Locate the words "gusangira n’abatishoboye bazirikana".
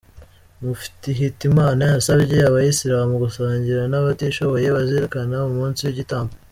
3.23-5.35